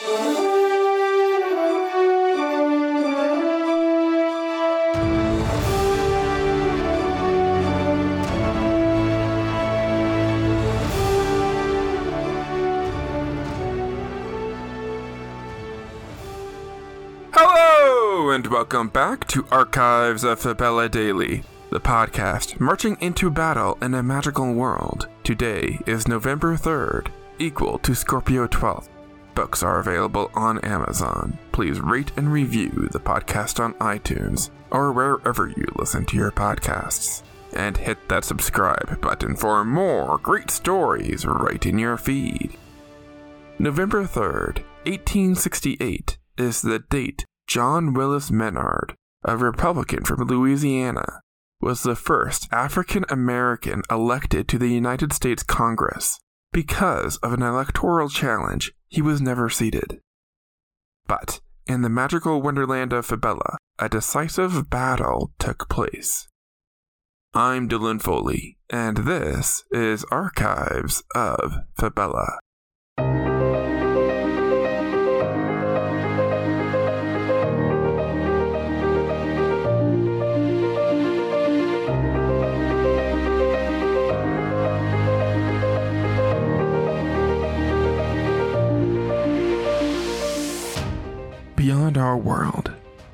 [0.00, 0.10] Hello,
[18.30, 24.02] and welcome back to Archives of Fabella Daily, the podcast marching into battle in a
[24.04, 25.08] magical world.
[25.24, 27.08] Today is November 3rd,
[27.40, 28.90] equal to Scorpio 12th.
[29.38, 31.38] Books are available on Amazon.
[31.52, 37.22] Please rate and review the podcast on iTunes or wherever you listen to your podcasts.
[37.52, 42.58] And hit that subscribe button for more great stories right in your feed.
[43.60, 51.20] November 3rd, 1868 is the date John Willis Menard, a Republican from Louisiana,
[51.60, 56.18] was the first African American elected to the United States Congress.
[56.50, 60.00] Because of an electoral challenge, he was never seated.
[61.06, 66.28] But in the magical wonderland of Fabella, a decisive battle took place.
[67.34, 72.38] I'm Dylan Foley, and this is Archives of Fabella.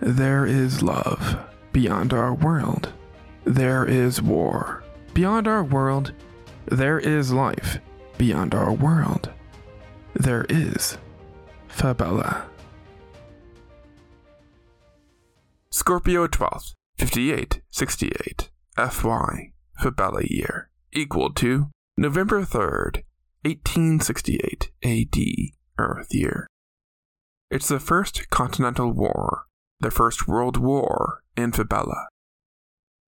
[0.00, 1.38] There is love.
[1.72, 2.92] Beyond our world,
[3.44, 4.82] there is war.
[5.14, 6.12] Beyond our world,
[6.66, 7.78] there is life.
[8.18, 9.30] Beyond our world,
[10.14, 10.98] there is
[11.68, 12.46] Fabella.
[15.70, 23.04] Scorpio 12th, 5868, FY, Fabella year, equal to November 3rd,
[23.42, 25.18] 1868 AD,
[25.78, 26.46] Earth year.
[27.50, 29.46] It's the First Continental War,
[29.80, 32.06] the First World War in Fabella.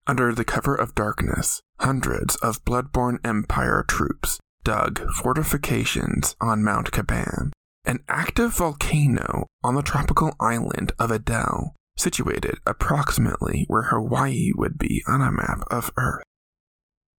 [0.07, 7.51] Under the cover of darkness, hundreds of Bloodborne Empire troops dug fortifications on Mount Caban,
[7.85, 15.03] an active volcano on the tropical island of Adel, situated approximately where Hawaii would be
[15.09, 16.25] on a map of Earth.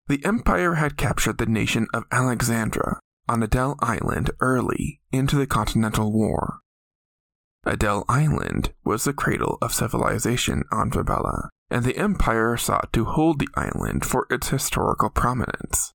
[0.08, 6.12] The Empire had captured the nation of Alexandra on Adel Island early into the Continental
[6.12, 6.60] War.
[7.64, 13.40] Adel Island was the cradle of civilization on Fabella, and the Empire sought to hold
[13.40, 15.94] the island for its historical prominence.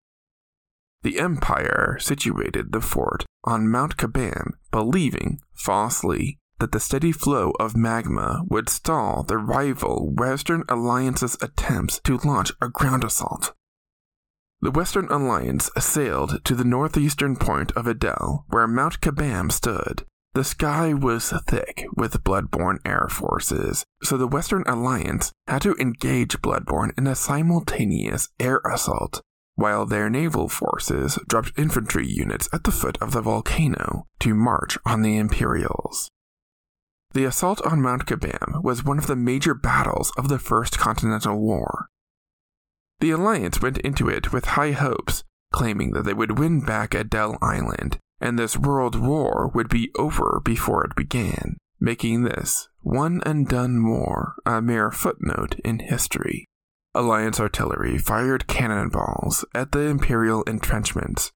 [1.03, 7.77] The Empire situated the fort on Mount Caban, believing, falsely, that the steady flow of
[7.77, 13.53] magma would stall the rival Western Alliance's attempts to launch a ground assault.
[14.61, 20.05] The Western Alliance sailed to the northeastern point of Adel, where Mount Caban stood.
[20.37, 26.43] The sky was thick with Bloodborne air forces, so the Western Alliance had to engage
[26.43, 29.23] Bloodborne in a simultaneous air assault,
[29.55, 34.77] while their naval forces dropped infantry units at the foot of the volcano to march
[34.85, 36.11] on the Imperials.
[37.13, 41.39] The assault on Mount Caban was one of the major battles of the First Continental
[41.39, 41.87] War.
[43.01, 47.39] The Alliance went into it with high hopes, claiming that they would win back Adel
[47.41, 53.49] Island, and this world war would be over before it began, making this one and
[53.49, 56.47] done war a mere footnote in history.
[56.95, 61.31] Alliance artillery fired cannonballs at the Imperial entrenchments.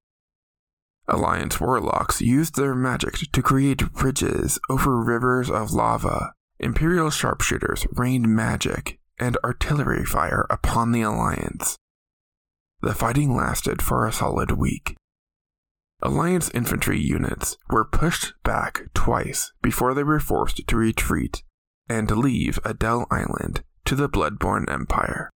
[1.07, 6.33] Alliance warlocks used their magic to create bridges over rivers of lava.
[6.59, 11.77] Imperial sharpshooters rained magic and artillery fire upon the Alliance.
[12.81, 14.95] The fighting lasted for a solid week.
[16.03, 21.43] Alliance infantry units were pushed back twice before they were forced to retreat
[21.87, 25.29] and leave Adel Island to the Bloodborne Empire.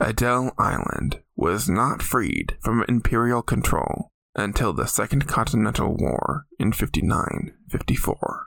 [0.00, 7.52] Adel Island was not freed from Imperial control until the Second Continental War in 59
[7.68, 8.46] 54.